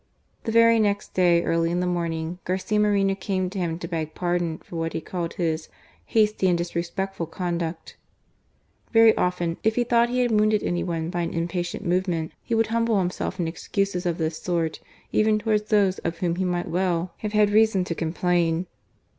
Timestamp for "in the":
1.69-1.85, 13.37-13.49